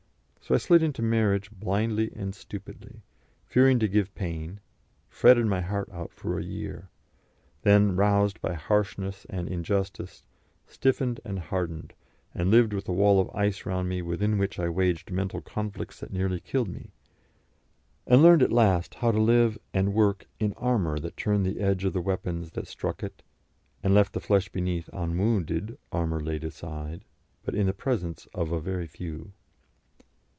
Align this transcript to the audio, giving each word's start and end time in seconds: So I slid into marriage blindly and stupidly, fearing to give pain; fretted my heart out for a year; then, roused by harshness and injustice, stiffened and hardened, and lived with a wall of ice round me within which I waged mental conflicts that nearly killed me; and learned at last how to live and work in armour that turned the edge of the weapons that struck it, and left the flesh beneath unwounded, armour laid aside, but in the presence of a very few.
So 0.43 0.55
I 0.55 0.57
slid 0.57 0.83
into 0.83 1.01
marriage 1.01 1.49
blindly 1.49 2.11
and 2.13 2.35
stupidly, 2.35 3.03
fearing 3.45 3.79
to 3.79 3.87
give 3.87 4.13
pain; 4.15 4.59
fretted 5.07 5.45
my 5.45 5.61
heart 5.61 5.87
out 5.93 6.11
for 6.13 6.37
a 6.37 6.43
year; 6.43 6.89
then, 7.61 7.95
roused 7.95 8.41
by 8.41 8.55
harshness 8.55 9.25
and 9.29 9.47
injustice, 9.47 10.25
stiffened 10.67 11.21
and 11.23 11.39
hardened, 11.39 11.93
and 12.35 12.51
lived 12.51 12.73
with 12.73 12.89
a 12.89 12.93
wall 12.93 13.21
of 13.21 13.29
ice 13.33 13.65
round 13.65 13.87
me 13.87 14.01
within 14.01 14.37
which 14.37 14.59
I 14.59 14.67
waged 14.67 15.09
mental 15.09 15.39
conflicts 15.39 16.01
that 16.01 16.11
nearly 16.11 16.41
killed 16.41 16.67
me; 16.67 16.91
and 18.05 18.21
learned 18.21 18.41
at 18.43 18.51
last 18.51 18.95
how 18.95 19.11
to 19.13 19.21
live 19.21 19.57
and 19.73 19.93
work 19.93 20.25
in 20.37 20.51
armour 20.57 20.99
that 20.99 21.15
turned 21.15 21.45
the 21.45 21.61
edge 21.61 21.85
of 21.85 21.93
the 21.93 22.01
weapons 22.01 22.51
that 22.53 22.67
struck 22.67 23.03
it, 23.03 23.23
and 23.81 23.93
left 23.93 24.11
the 24.11 24.19
flesh 24.19 24.49
beneath 24.49 24.89
unwounded, 24.91 25.77
armour 25.93 26.19
laid 26.19 26.43
aside, 26.43 27.05
but 27.45 27.55
in 27.55 27.67
the 27.67 27.73
presence 27.73 28.27
of 28.33 28.51
a 28.51 28.59
very 28.59 28.87
few. 28.87 29.31